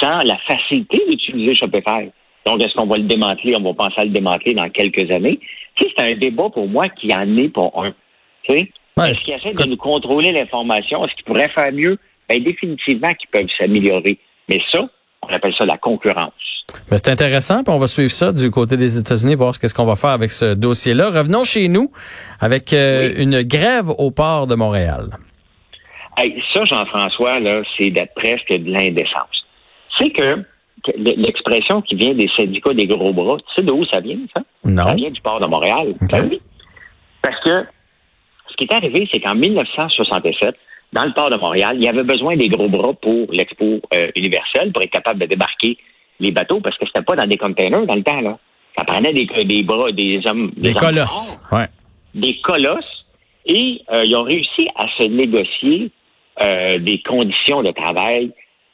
sans 0.00 0.18
la 0.20 0.36
facilité 0.46 1.00
d'utiliser 1.08 1.56
Shopify. 1.56 2.10
Donc, 2.46 2.62
est-ce 2.62 2.74
qu'on 2.74 2.86
va 2.86 2.98
le 2.98 3.04
démanteler? 3.04 3.54
On 3.58 3.62
va 3.64 3.74
penser 3.74 3.94
à 4.00 4.04
le 4.04 4.10
démanteler 4.10 4.54
dans 4.54 4.68
quelques 4.70 5.10
années. 5.10 5.40
Tu 5.74 5.84
sais, 5.84 5.90
c'est 5.96 6.12
un 6.12 6.16
débat 6.16 6.50
pour 6.54 6.68
moi 6.68 6.88
qui 6.88 7.12
en 7.14 7.36
est 7.36 7.48
pas 7.48 7.68
un. 7.76 7.92
Tu 8.44 8.58
sais? 8.58 8.70
Ouais, 8.96 9.10
Est-ce 9.10 9.20
qu'ils 9.24 9.34
essaient 9.34 9.52
de 9.54 9.64
nous 9.64 9.76
contrôler 9.76 10.30
l'information? 10.30 11.04
Est-ce 11.04 11.14
qu'ils 11.16 11.24
pourraient 11.24 11.48
faire 11.48 11.72
mieux? 11.72 11.98
Ben, 12.28 12.42
définitivement 12.42 13.08
qu'ils 13.14 13.30
peuvent 13.32 13.48
s'améliorer. 13.58 14.18
Mais 14.48 14.60
ça, 14.70 14.88
on 15.22 15.34
appelle 15.34 15.54
ça 15.58 15.64
la 15.64 15.78
concurrence. 15.78 16.32
Mais 16.90 16.96
c'est 16.96 17.08
intéressant, 17.10 17.64
puis 17.64 17.72
on 17.74 17.78
va 17.78 17.86
suivre 17.88 18.12
ça 18.12 18.32
du 18.32 18.50
côté 18.50 18.76
des 18.76 18.98
États-Unis, 18.98 19.34
voir 19.34 19.54
ce 19.54 19.58
qu'est-ce 19.60 19.74
qu'on 19.74 19.84
va 19.84 19.96
faire 19.96 20.10
avec 20.10 20.30
ce 20.30 20.54
dossier-là. 20.54 21.10
Revenons 21.10 21.42
chez 21.44 21.66
nous 21.68 21.90
avec 22.40 22.72
euh, 22.72 23.08
Oui. 23.16 23.22
une 23.22 23.42
grève 23.42 23.90
au 23.90 24.10
port 24.10 24.46
de 24.46 24.54
Montréal. 24.54 25.10
Hey, 26.16 26.42
ça, 26.52 26.64
Jean-François, 26.64 27.40
là, 27.40 27.62
c'est 27.76 27.90
de- 27.90 28.06
presque 28.14 28.52
de 28.52 28.70
l'indécence. 28.70 29.46
C'est 29.98 30.10
que 30.10 30.44
que 30.84 30.90
l'expression 30.96 31.80
qui 31.80 31.94
vient 31.94 32.12
des 32.12 32.28
syndicats 32.36 32.74
des 32.74 32.88
gros 32.88 33.12
bras, 33.12 33.36
tu 33.38 33.44
sais 33.54 33.62
d'où 33.62 33.84
ça 33.84 34.00
vient, 34.00 34.18
ça? 34.34 34.42
Non. 34.64 34.84
Ça 34.84 34.94
vient 34.94 35.10
du 35.10 35.20
port 35.20 35.38
de 35.38 35.46
Montréal. 35.46 35.94
Ben 36.10 36.26
oui. 36.28 36.40
Parce 37.22 37.38
que 37.44 37.64
ce 38.50 38.56
qui 38.56 38.64
est 38.64 38.74
arrivé, 38.74 39.08
c'est 39.12 39.20
qu'en 39.20 39.36
1967, 39.36 40.56
dans 40.92 41.04
le 41.04 41.12
port 41.12 41.30
de 41.30 41.36
Montréal, 41.36 41.76
il 41.76 41.84
y 41.84 41.88
avait 41.88 42.02
besoin 42.02 42.36
des 42.36 42.48
gros 42.48 42.68
bras 42.68 42.92
pour 42.94 43.30
l'expo 43.30 43.80
euh, 43.94 44.10
universelle, 44.16 44.72
pour 44.72 44.82
être 44.82 44.90
capable 44.90 45.20
de 45.20 45.26
débarquer 45.26 45.78
les 46.18 46.32
bateaux, 46.32 46.60
parce 46.60 46.76
que 46.76 46.84
c'était 46.86 47.04
pas 47.04 47.14
dans 47.14 47.26
des 47.28 47.36
containers 47.38 47.86
dans 47.86 47.94
le 47.94 48.02
temps, 48.02 48.20
là. 48.20 48.38
Ça 48.76 48.84
prenait 48.84 49.12
des, 49.12 49.26
des 49.44 49.62
bras, 49.62 49.92
des 49.92 50.20
hommes. 50.26 50.50
Des 50.56 50.74
colosses. 50.74 51.38
Ouais. 51.52 51.66
des 52.14 52.40
colosses 52.40 53.04
et 53.46 53.82
euh, 53.92 54.02
ils 54.04 54.16
ont 54.16 54.22
réussi 54.24 54.68
à 54.76 54.86
se 54.98 55.04
négocier 55.04 55.90
euh, 56.40 56.78
des 56.78 57.02
conditions 57.02 57.62
de 57.62 57.70
travail 57.72 58.30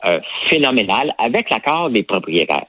euh, 0.07 0.21
phénoménales 0.49 1.13
avec 1.19 1.51
l'accord 1.51 1.91
des 1.91 2.03
propriétaires. 2.05 2.67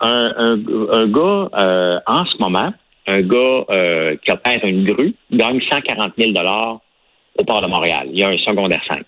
Un, 0.00 0.32
un, 0.36 0.52
un 0.92 1.06
gars, 1.06 1.48
euh, 1.58 1.98
en 2.06 2.24
ce 2.26 2.36
moment, 2.38 2.72
un 3.06 3.20
gars 3.22 4.16
qui 4.24 4.30
opère 4.32 4.64
une 4.64 4.84
grue, 4.84 5.14
gagne 5.30 5.60
140 5.70 6.12
000 6.18 6.32
au 7.38 7.44
port 7.44 7.60
de 7.62 7.68
Montréal. 7.68 8.08
Il 8.12 8.18
y 8.18 8.24
a 8.24 8.28
un 8.28 8.38
secondaire 8.38 8.82
5. 8.88 9.04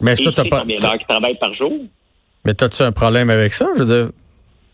Mais 0.00 0.16
ça, 0.16 0.30
tu 0.30 0.36
t'as 0.36 0.44
pas. 0.48 0.60
combien 0.60 0.78
d'heures 0.78 0.98
qu'il 0.98 1.06
travaille 1.06 1.36
par 1.38 1.54
jour? 1.54 1.72
Mais 2.44 2.54
t'as-tu 2.54 2.82
un 2.82 2.90
problème 2.92 3.30
avec 3.30 3.52
ça? 3.52 3.68
Je 3.76 3.84
veux 3.84 3.86
dire? 4.04 4.12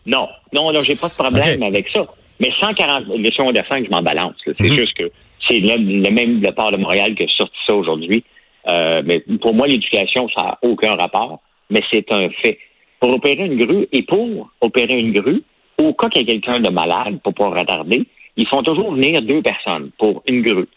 Non, 0.06 0.26
non, 0.54 0.70
là, 0.70 0.80
j'ai 0.80 0.94
pas 0.94 1.08
de 1.08 1.22
problème 1.22 1.62
avec 1.62 1.86
ça. 1.90 2.06
Mais 2.40 2.50
140, 2.58 3.04
le 3.08 3.30
secondaire 3.32 3.64
5, 3.68 3.84
je 3.84 3.90
m'en 3.90 4.00
balance. 4.02 4.34
C'est 4.46 4.58
Mhm. 4.60 4.72
juste 4.78 4.94
que 4.96 5.10
c'est 5.46 5.58
le, 5.60 5.76
le 5.76 6.10
même 6.10 6.40
le 6.40 6.52
port 6.52 6.72
de 6.72 6.78
Montréal 6.78 7.14
qui 7.14 7.24
a 7.24 7.28
sorti 7.28 7.56
ça 7.66 7.74
aujourd'hui. 7.74 8.24
Euh, 8.68 9.02
mais 9.04 9.20
pour 9.40 9.54
moi, 9.54 9.66
l'éducation, 9.66 10.28
ça 10.36 10.42
n'a 10.42 10.58
aucun 10.62 10.94
rapport, 10.94 11.40
mais 11.70 11.82
c'est 11.90 12.10
un 12.12 12.28
fait. 12.42 12.58
Pour 13.00 13.14
opérer 13.14 13.44
une 13.44 13.64
grue 13.64 13.88
et 13.92 14.02
pour 14.02 14.50
opérer 14.60 14.98
une 14.98 15.12
grue, 15.12 15.42
au 15.78 15.92
cas 15.94 16.08
qu'il 16.08 16.22
y 16.22 16.24
ait 16.24 16.40
quelqu'un 16.40 16.60
de 16.60 16.70
malade 16.70 17.20
pour 17.22 17.34
pas 17.34 17.48
retarder, 17.48 18.04
ils 18.36 18.46
font 18.48 18.62
toujours 18.62 18.92
venir 18.92 19.22
deux 19.22 19.42
personnes 19.42 19.90
pour 19.98 20.22
une 20.26 20.42
grue. 20.42 20.68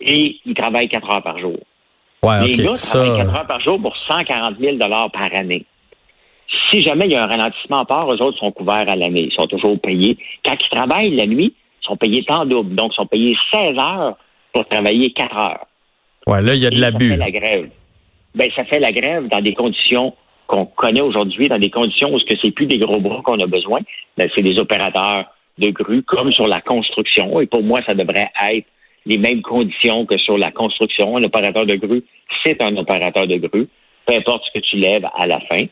Et 0.00 0.36
ils 0.44 0.54
travaillent 0.54 0.88
quatre 0.88 1.10
heures 1.10 1.22
par 1.22 1.38
jour. 1.38 1.58
Ouais, 2.22 2.46
Les 2.46 2.60
OK. 2.60 2.66
gars 2.66 2.74
travaillent 2.74 3.18
quatre 3.18 3.36
heures 3.36 3.46
par 3.46 3.60
jour 3.60 3.80
pour 3.80 3.96
140 3.96 4.58
000 4.58 4.76
par 4.78 5.34
année. 5.34 5.64
Si 6.70 6.82
jamais 6.82 7.06
il 7.06 7.12
y 7.12 7.16
a 7.16 7.24
un 7.24 7.26
ralentissement 7.26 7.78
à 7.78 7.84
part, 7.84 8.12
eux 8.12 8.20
autres 8.22 8.38
sont 8.38 8.52
couverts 8.52 8.88
à 8.88 8.96
l'année. 8.96 9.28
Ils 9.30 9.32
sont 9.32 9.46
toujours 9.46 9.78
payés. 9.80 10.16
Quand 10.44 10.54
ils 10.60 10.76
travaillent 10.76 11.14
la 11.14 11.26
nuit, 11.26 11.54
ils 11.82 11.86
sont 11.86 11.96
payés 11.96 12.24
temps 12.24 12.44
double. 12.46 12.74
Donc, 12.74 12.92
ils 12.92 12.96
sont 12.96 13.06
payés 13.06 13.36
16 13.52 13.76
heures 13.78 14.16
pour 14.52 14.66
travailler 14.66 15.10
4 15.12 15.36
heures. 15.36 15.66
Ouais, 16.28 16.42
là, 16.42 16.54
il 16.54 16.60
y 16.60 16.66
a 16.66 16.70
de 16.70 16.78
l'abus. 16.78 17.08
Ça 17.08 17.16
fait 17.16 17.32
la 17.32 17.40
grève. 17.40 17.68
Ben, 18.34 18.50
ça 18.54 18.64
fait 18.66 18.78
la 18.78 18.92
grève 18.92 19.28
dans 19.28 19.40
des 19.40 19.54
conditions 19.54 20.14
qu'on 20.46 20.66
connaît 20.66 21.00
aujourd'hui, 21.00 21.48
dans 21.48 21.58
des 21.58 21.70
conditions 21.70 22.12
où 22.12 22.18
ce 22.18 22.24
que 22.26 22.34
c'est 22.42 22.50
plus 22.50 22.66
des 22.66 22.76
gros 22.76 23.00
bras 23.00 23.22
qu'on 23.24 23.38
a 23.38 23.46
besoin, 23.46 23.80
ben, 24.18 24.28
c'est 24.34 24.42
des 24.42 24.58
opérateurs 24.58 25.24
de 25.56 25.70
grue, 25.70 26.02
comme 26.02 26.30
sur 26.30 26.46
la 26.46 26.60
construction. 26.60 27.40
Et 27.40 27.46
pour 27.46 27.62
moi, 27.62 27.80
ça 27.86 27.94
devrait 27.94 28.30
être 28.50 28.66
les 29.06 29.16
mêmes 29.16 29.40
conditions 29.40 30.04
que 30.04 30.18
sur 30.18 30.36
la 30.36 30.50
construction. 30.50 31.16
Un 31.16 31.24
opérateur 31.24 31.64
de 31.64 31.76
grue, 31.76 32.04
c'est 32.44 32.62
un 32.62 32.76
opérateur 32.76 33.26
de 33.26 33.36
grue. 33.36 33.66
peu 34.06 34.14
importe 34.14 34.44
ce 34.46 34.58
que 34.58 34.64
tu 34.64 34.76
lèves 34.76 35.08
à 35.16 35.26
la 35.26 35.40
fin. 35.40 35.64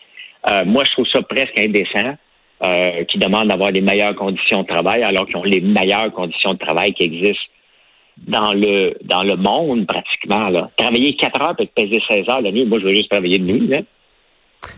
Euh, 0.49 0.65
moi, 0.65 0.85
je 0.87 0.93
trouve 0.93 1.07
ça 1.09 1.21
presque 1.21 1.59
indécent 1.59 2.17
euh, 2.65 3.05
qui 3.05 3.19
demandent 3.19 3.49
d'avoir 3.49 3.71
les 3.71 3.83
meilleures 3.83 4.15
conditions 4.15 4.63
de 4.63 4.69
travail 4.69 5.03
alors 5.03 5.27
qu'ils 5.27 5.37
ont 5.37 5.43
les 5.43 5.61
meilleures 5.61 6.13
conditions 6.13 6.55
de 6.55 6.59
travail 6.59 6.95
qui 6.95 7.05
existent 7.05 7.45
dans 8.27 8.53
le 8.53 8.95
dans 9.05 9.23
le 9.23 9.37
monde 9.37 9.87
pratiquement. 9.87 10.49
Là. 10.49 10.71
Travailler 10.77 11.15
4 11.17 11.43
heures 11.43 11.57
peut 11.57 11.67
peser 11.75 12.01
16 12.09 12.29
heures 12.29 12.41
la 12.41 12.51
nuit. 12.51 12.65
Moi, 12.65 12.79
je 12.81 12.87
veux 12.87 12.95
juste 12.95 13.11
travailler 13.11 13.39
de 13.39 13.45
nuit. 13.45 13.67
Là. 13.67 13.81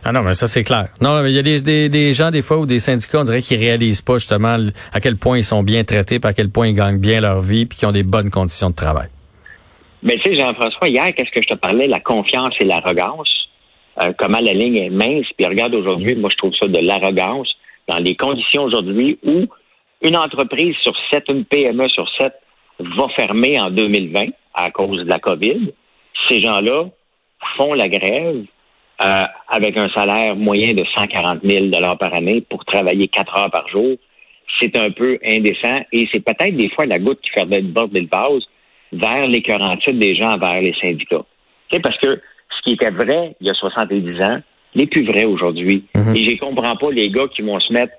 Ah 0.05 0.13
non, 0.13 0.23
mais 0.23 0.35
ça 0.35 0.47
c'est 0.47 0.65
clair. 0.65 0.89
Non, 1.01 1.23
mais 1.23 1.31
il 1.31 1.37
y 1.37 1.39
a 1.39 1.43
des, 1.43 1.61
des, 1.61 1.89
des, 1.89 2.13
gens 2.13 2.31
des 2.31 2.43
fois 2.43 2.59
ou 2.59 2.67
des 2.67 2.79
syndicats, 2.79 3.21
on 3.21 3.25
dirait 3.25 3.41
qu'ils 3.41 3.59
réalisent 3.59 4.03
pas 4.03 4.15
justement 4.15 4.57
à 4.93 5.01
quel 5.01 5.17
point 5.17 5.39
ils 5.39 5.45
sont 5.45 5.63
bien 5.63 5.85
traités, 5.85 6.19
puis 6.19 6.29
à 6.29 6.35
quel 6.35 6.51
point 6.51 6.69
ils 6.69 6.75
gagnent 6.75 6.99
bien 6.99 7.21
leur 7.21 7.41
vie, 7.41 7.65
puis 7.65 7.79
qu'ils 7.79 7.89
ont 7.89 7.93
des 7.93 8.03
bonnes 8.03 8.31
conditions 8.31 8.71
de 8.71 8.75
travail. 8.75 9.09
Mais 10.03 10.17
tu 10.17 10.31
sais, 10.31 10.37
Jean-François, 10.37 10.89
hier, 10.89 11.15
qu'est-ce 11.15 11.31
que 11.31 11.43
je 11.43 11.49
te 11.49 11.55
parlais, 11.55 11.87
la 11.87 12.01
confiance 12.01 12.55
et 12.61 12.65
l'arrogance, 12.65 13.49
euh, 14.01 14.13
comment 14.17 14.41
la 14.41 14.53
ligne 14.53 14.77
est 14.77 14.91
mince. 14.91 15.27
Puis 15.37 15.47
regarde 15.47 15.75
aujourd'hui, 15.75 16.15
moi 16.15 16.31
je 16.31 16.37
trouve 16.37 16.55
ça 16.55 16.67
de 16.67 16.79
l'arrogance 16.79 17.49
dans 17.89 17.99
les 17.99 18.15
conditions 18.15 18.65
aujourd'hui 18.65 19.19
où 19.25 19.47
une 20.03 20.17
entreprise 20.17 20.77
sur 20.83 20.95
sept, 21.11 21.25
une 21.29 21.45
PME 21.45 21.89
sur 21.89 22.09
sept 22.17 22.35
va 22.79 23.09
fermer 23.17 23.61
en 23.61 23.71
2020 23.71 24.27
à 24.55 24.71
cause 24.71 25.05
de 25.05 25.09
la 25.09 25.19
COVID. 25.19 25.73
Ces 26.29 26.43
gens-là 26.43 26.85
font 27.57 27.75
la 27.75 27.89
grève 27.89 28.45
euh, 29.01 29.23
avec 29.49 29.77
un 29.77 29.89
salaire 29.91 30.35
moyen 30.37 30.75
de 30.75 30.85
140 30.85 31.41
000 31.45 31.67
par 31.99 32.15
année 32.15 32.41
pour 32.41 32.65
travailler 32.65 33.09
quatre 33.09 33.37
heures 33.39 33.51
par 33.51 33.69
jour, 33.69 33.97
c'est 34.61 34.77
un 34.77 34.91
peu 34.91 35.19
indécent 35.25 35.83
et 35.93 36.09
c'est 36.11 36.21
peut-être 36.21 36.57
des 36.57 36.69
fois 36.71 36.87
la 36.87 36.99
goutte 36.99 37.21
qui 37.21 37.31
fait 37.31 37.47
border 37.63 38.01
le 38.01 38.09
vase 38.11 38.43
vers 38.93 39.29
l'écœurantite 39.29 39.99
des 39.99 40.17
gens 40.17 40.37
vers 40.39 40.61
les 40.61 40.73
syndicats. 40.73 41.25
Tu 41.71 41.81
parce 41.81 41.99
que 41.99 42.21
ce 42.57 42.63
qui 42.65 42.73
était 42.73 42.91
vrai 42.91 43.37
il 43.41 43.47
y 43.47 43.51
a 43.51 43.55
70 43.55 44.21
ans 44.23 44.41
n'est 44.75 44.87
plus 44.87 45.05
vrai 45.05 45.25
aujourd'hui. 45.25 45.85
Mhm. 45.95 46.17
Et 46.17 46.25
je 46.25 46.39
comprends 46.39 46.77
pas 46.77 46.91
les 46.91 47.11
gars 47.11 47.29
qui 47.29 47.43
vont 47.43 47.61
se 47.61 47.73
mettre 47.73 47.93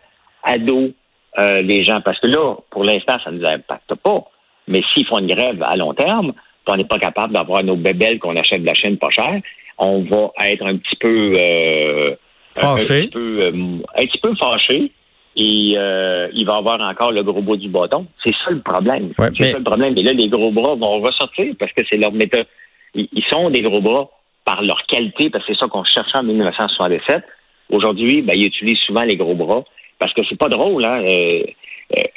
à 0.44 0.58
dos 0.58 0.90
euh, 1.38 1.62
les 1.62 1.84
gens 1.84 2.02
parce 2.02 2.20
que 2.20 2.28
là, 2.28 2.56
pour 2.72 2.84
l'instant, 2.84 3.18
ça 3.24 3.32
ne 3.32 3.38
nous 3.38 3.46
impacte 3.46 3.94
pas. 3.96 4.26
Mais 4.70 4.82
s'ils 4.94 5.06
font 5.06 5.20
une 5.20 5.28
grève 5.28 5.62
à 5.64 5.76
long 5.76 5.94
terme, 5.94 6.34
on 6.70 6.78
n'est 6.78 6.86
pas 6.86 7.00
capable 7.00 7.34
d'avoir 7.34 7.64
nos 7.64 7.76
bébelles 7.76 8.20
qu'on 8.20 8.36
achète 8.36 8.62
de 8.62 8.68
la 8.68 8.74
chaîne 8.74 8.98
pas 8.98 9.10
chère, 9.10 9.42
on 9.78 10.02
va 10.04 10.32
être 10.48 10.66
un 10.66 10.78
petit 10.78 10.96
peu 11.00 11.36
euh, 11.38 12.16
fâché. 12.56 12.94
Un, 12.94 13.02
petit 13.02 13.10
peu, 13.10 13.42
euh, 13.42 13.52
un 13.96 14.06
petit 14.06 14.20
peu 14.20 14.36
fâché. 14.36 14.92
Et 15.36 15.74
euh, 15.78 16.28
il 16.34 16.46
va 16.46 16.58
avoir 16.58 16.82
encore 16.82 17.12
le 17.12 17.24
gros 17.24 17.42
bout 17.42 17.56
du 17.56 17.70
bâton. 17.70 18.08
C'est 18.26 18.34
ça 18.44 18.52
le 18.52 18.62
problème. 18.62 19.14
c'est 19.38 19.52
ça 19.52 19.58
le 19.58 19.64
problème. 19.64 19.98
Et 19.98 20.04
là, 20.04 20.12
les 20.12 20.28
gros 20.28 20.52
bras 20.52 20.76
vont 20.76 21.00
ressortir 21.00 21.54
parce 21.58 21.72
que 21.72 21.82
c'est 21.90 21.98
leur 21.98 22.12
méthode. 22.12 22.46
Ils 22.94 23.24
sont 23.30 23.50
des 23.50 23.62
gros 23.62 23.82
bras 23.82 24.10
par 24.44 24.64
leur 24.64 24.84
qualité, 24.88 25.30
parce 25.30 25.46
que 25.46 25.54
c'est 25.54 25.60
ça 25.60 25.68
qu'on 25.68 25.84
cherchait 25.84 26.18
en 26.18 26.24
1967. 26.24 27.24
Aujourd'hui, 27.70 28.22
ben, 28.22 28.34
ils 28.36 28.48
utilisent 28.48 28.80
souvent 28.80 29.04
les 29.04 29.16
gros 29.16 29.36
bras 29.36 29.64
parce 30.00 30.14
que 30.14 30.22
c'est 30.28 30.38
pas 30.38 30.50
drôle. 30.50 30.84
Hein? 30.86 31.02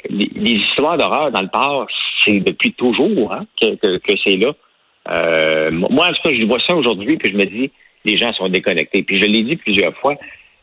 Les, 0.09 0.51
histoires 0.51 0.97
d'horreur 0.97 1.31
dans 1.31 1.41
le 1.41 1.47
port, 1.47 1.87
c'est 2.23 2.39
depuis 2.39 2.73
toujours 2.73 3.33
hein, 3.33 3.45
que, 3.59 4.15
c'est 4.23 4.37
là. 4.37 4.53
Euh, 5.11 5.71
moi, 5.71 6.07
en 6.07 6.13
tout 6.13 6.21
cas, 6.23 6.35
je 6.37 6.45
vois 6.45 6.59
ça 6.65 6.75
aujourd'hui, 6.75 7.17
puis 7.17 7.31
je 7.31 7.37
me 7.37 7.45
dis, 7.45 7.71
les 8.05 8.17
gens 8.17 8.31
sont 8.33 8.49
déconnectés. 8.49 9.03
Puis 9.03 9.17
je 9.17 9.25
l'ai 9.25 9.41
dit 9.43 9.55
plusieurs 9.55 9.95
fois, 9.97 10.15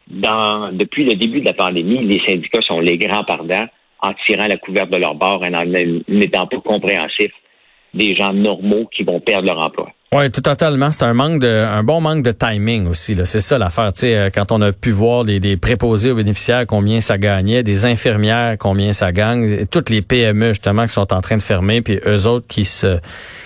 dans, 0.08 0.72
depuis 0.72 1.04
le 1.04 1.14
début 1.14 1.40
de 1.40 1.46
la 1.46 1.52
pandémie, 1.52 2.04
les 2.04 2.20
syndicats 2.26 2.62
sont 2.62 2.80
les 2.80 2.98
grands 2.98 3.24
pardons 3.24 3.66
en 4.02 4.12
tirant 4.26 4.46
la 4.46 4.56
couverte 4.56 4.90
de 4.90 4.96
leur 4.96 5.14
bord 5.14 5.42
en 5.42 5.64
n'étant 6.08 6.46
pas 6.46 6.60
compréhensifs 6.60 7.34
des 7.92 8.14
gens 8.14 8.32
normaux 8.32 8.86
qui 8.86 9.02
vont 9.02 9.20
perdre 9.20 9.46
leur 9.48 9.58
emploi. 9.58 9.90
Oui, 10.12 10.28
tout 10.32 10.40
totalement. 10.40 10.90
C'est 10.90 11.04
un 11.04 11.14
manque 11.14 11.40
de, 11.40 11.46
un 11.46 11.84
bon 11.84 12.00
manque 12.00 12.24
de 12.24 12.32
timing 12.32 12.88
aussi. 12.88 13.14
Là. 13.14 13.24
C'est 13.24 13.38
ça 13.38 13.58
l'affaire. 13.58 13.92
Tu 13.92 14.00
sais, 14.00 14.16
euh, 14.16 14.28
quand 14.34 14.50
on 14.50 14.60
a 14.60 14.72
pu 14.72 14.90
voir 14.90 15.22
les, 15.22 15.56
préposés 15.56 16.10
aux 16.10 16.16
bénéficiaires 16.16 16.66
combien 16.66 17.00
ça 17.00 17.16
gagnait, 17.16 17.62
des 17.62 17.84
infirmières 17.84 18.56
combien 18.58 18.90
ça 18.90 19.12
gagne, 19.12 19.66
toutes 19.70 19.88
les 19.88 20.02
PME 20.02 20.48
justement 20.48 20.82
qui 20.82 20.94
sont 20.94 21.12
en 21.12 21.20
train 21.20 21.36
de 21.36 21.42
fermer, 21.42 21.80
puis 21.80 22.00
eux 22.04 22.26
autres 22.26 22.48
qui 22.48 22.64
se 22.64 22.98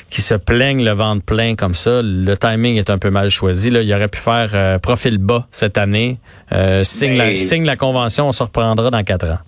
qui 0.08 0.22
se 0.22 0.34
plaignent 0.34 0.82
le 0.82 0.92
ventre 0.92 1.22
plein 1.22 1.54
comme 1.54 1.74
ça, 1.74 2.00
le 2.02 2.34
timing 2.36 2.76
est 2.76 2.88
un 2.88 2.98
peu 2.98 3.10
mal 3.10 3.28
choisi. 3.28 3.68
Là, 3.68 3.82
il 3.82 3.92
aurait 3.92 4.08
pu 4.08 4.18
faire 4.18 4.52
euh, 4.54 4.78
profil 4.78 5.18
bas 5.18 5.46
cette 5.50 5.76
année. 5.76 6.16
Euh, 6.52 6.82
signe, 6.82 7.18
la, 7.18 7.36
signe 7.36 7.66
la 7.66 7.76
convention, 7.76 8.28
on 8.28 8.32
se 8.32 8.42
reprendra 8.42 8.90
dans 8.90 9.02
quatre 9.02 9.26
ans. 9.26 9.40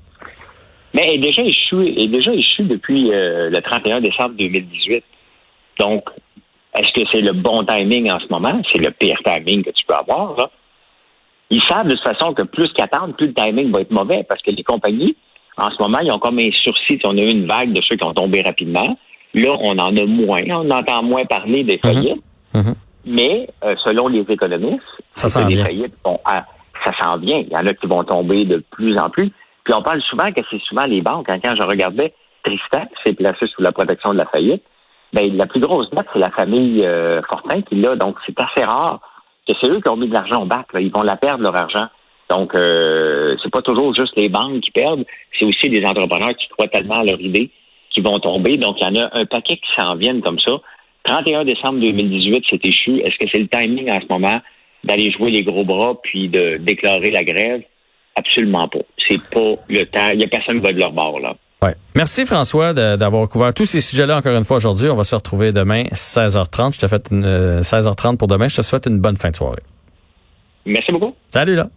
Mais 0.93 1.15
est 1.15 1.19
déjà 1.19 1.41
échoué, 1.41 1.95
est 1.97 2.09
déjà 2.09 2.33
échoué 2.35 2.67
depuis 2.67 3.09
le 3.11 3.61
31 3.61 4.03
décembre 4.03 4.35
2018. 4.37 5.03
Donc, 5.79 6.05
est-ce 6.77 6.93
que 6.93 7.07
c'est 7.11 7.21
le 7.21 7.33
bon 7.33 7.65
timing 7.65 8.11
en 8.11 8.21
ce 8.21 8.27
moment? 8.31 8.61
C'est 8.73 8.79
le 8.79 8.91
pire 8.91 9.19
timing 9.25 9.65
que 9.65 9.71
tu 9.71 9.85
peux 9.87 9.95
avoir. 9.95 10.37
Là. 10.37 10.51
Ils 11.51 11.63
savent 11.63 11.87
de 11.87 11.93
toute 11.93 12.07
façon 12.07 12.35
que 12.35 12.43
plus 12.43 12.73
qu'attendre, 12.73 13.15
plus 13.15 13.29
le 13.29 13.35
timing 13.35 13.73
va 13.73 13.81
être 13.81 13.91
mauvais 13.91 14.25
parce 14.29 14.43
que 14.43 14.51
les 14.51 14.65
compagnies, 14.65 15.17
en 15.57 15.71
ce 15.71 15.83
moment, 15.83 15.99
ils 16.01 16.13
ont 16.13 16.19
comme 16.19 16.39
un 16.39 16.51
sursis. 16.51 16.99
On 17.05 17.17
a 17.17 17.23
eu 17.23 17.31
une 17.31 17.47
vague 17.47 17.73
de 17.73 17.81
ceux 17.83 17.97
qui 17.97 18.05
ont 18.05 18.13
tombé 18.13 18.43
rapidement. 18.43 18.99
Là, 19.35 19.57
on 19.61 19.79
en 19.79 19.97
a 19.97 20.07
moins. 20.07 20.43
On 20.51 20.71
entend 20.71 21.03
moins 21.03 21.25
parler 21.25 21.65
des 21.65 21.77
mhm. 21.77 21.81
faillites. 21.83 22.23
Mhm. 22.55 22.75
Mais 23.07 23.49
euh, 23.65 23.75
selon 23.85 24.09
les 24.09 24.25
économistes, 24.29 24.83
ça 25.13 25.45
vient. 25.47 25.65
Faillites 25.65 25.95
ça 26.85 26.93
s'en 27.01 27.17
vient. 27.19 27.39
Il 27.39 27.49
y 27.49 27.57
en 27.57 27.67
a 27.67 27.75
qui 27.75 27.87
vont 27.87 28.05
tomber 28.05 28.45
de 28.45 28.63
plus 28.71 28.99
en 28.99 29.11
plus. 29.11 29.31
Puis 29.65 29.75
on 29.75 29.83
parle 29.83 30.01
souvent 30.03 30.31
que 30.33 30.41
c'est 30.51 30.61
souvent 30.63 30.85
les 30.85 31.01
banques. 31.01 31.27
Quand, 31.27 31.55
je 31.57 31.67
regardais 31.67 32.13
Tristan, 32.45 32.87
qui 32.87 33.03
s'est 33.05 33.15
placé 33.15 33.47
sous 33.49 33.63
la 33.63 33.73
protection 33.73 34.13
de 34.13 34.19
la 34.19 34.27
faillite, 34.27 34.63
ben, 35.13 35.37
la 35.37 35.47
plus 35.47 35.61
grosse 35.61 35.91
dette, 35.91 36.07
c'est 36.13 36.19
la 36.19 36.31
famille 36.31 36.85
euh, 36.85 37.23
Fortin 37.31 37.63
qui 37.63 37.77
l'a. 37.77 37.97
Donc, 37.97 38.17
c'est 38.27 38.39
assez 38.39 38.65
rare 38.65 39.01
que 39.49 39.55
c'est 39.61 39.69
eux 39.69 39.81
qui 39.81 39.89
ont 39.89 39.97
mis 39.97 40.09
de 40.09 40.15
l'argent 40.15 40.43
au 40.43 40.47
bac. 40.47 40.67
Ils 40.75 40.93
vont 40.93 41.03
la 41.03 41.17
perdre, 41.17 41.43
leur 41.43 41.57
argent. 41.57 41.87
Donc, 42.29 42.55
euh, 42.55 43.37
c'est 43.43 43.53
pas 43.53 43.63
toujours 43.63 43.95
juste 43.95 44.17
les 44.17 44.29
banques 44.29 44.61
qui 44.61 44.73
perdent, 44.73 45.05
c'est 45.39 45.45
aussi 45.45 45.69
des 45.69 45.85
entrepreneurs 45.85 46.35
qui 46.37 46.49
croient 46.49 46.69
tellement 46.69 47.01
à 47.01 47.05
leur 47.05 47.21
idée 47.21 47.51
qui 47.91 48.01
vont 48.01 48.19
tomber. 48.19 48.57
Donc, 48.57 48.77
il 48.81 48.85
y 48.85 48.87
en 48.87 49.03
a 49.03 49.11
un 49.13 49.25
paquet 49.27 49.57
qui 49.57 49.69
s'en 49.79 49.95
viennent 49.95 50.23
comme 50.23 50.41
ça. 50.41 50.53
31 51.05 51.45
décembre 51.45 51.81
2018, 51.81 52.45
c'est 52.51 52.65
échu. 52.65 53.01
Est-ce 53.01 53.17
que 53.17 53.31
c'est 53.31 53.39
le 53.39 53.49
timing 53.49 53.91
en 53.91 54.01
ce 54.01 54.07
moment 54.11 54.41
d'aller 54.85 55.11
jouer 55.13 55.31
les 55.31 55.45
gros 55.45 55.65
bras 55.65 55.95
puis 56.03 56.29
de 56.29 56.59
déclarer 56.59 57.11
la 57.11 57.25
grève? 57.25 57.63
Absolument 58.17 58.67
pas. 58.67 58.81
C'est 59.07 59.31
pas 59.31 59.55
le 59.69 59.85
temps. 59.85 60.09
Il 60.13 60.19
n'y 60.19 60.25
a 60.25 60.29
personne 60.29 60.61
qui 60.61 60.67
va 60.67 60.73
de 60.73 60.81
leur 60.81 60.93
bord, 60.93 61.21
là. 61.21 61.37
Ouais. 61.63 61.75
Merci 61.95 62.27
François 62.27 62.75
d'avoir 62.75 63.29
couvert 63.29 63.55
tous 63.55 63.65
ces 63.65 63.81
sujets-là 63.81 64.19
encore 64.19 64.37
une 64.37 64.45
fois 64.45 64.59
aujourd'hui. 64.59 64.91
On 64.91 64.97
va 64.97 65.05
se 65.05 65.15
retrouver 65.15 65.53
demain 65.53 65.85
16h30. 65.85 66.75
Je 66.75 66.81
te 66.81 66.89
fais 66.89 67.03
une 67.11 67.61
16h30 67.61 68.17
pour 68.17 68.29
demain. 68.29 68.49
Je 68.49 68.57
te 68.57 68.63
souhaite 68.63 68.87
une 68.87 68.99
bonne 68.99 69.17
fin 69.17 69.31
de 69.31 69.37
soirée. 69.37 69.63
Merci 70.67 70.93
beaucoup. 70.93 71.15
Salut 71.31 71.55
là. 71.55 71.69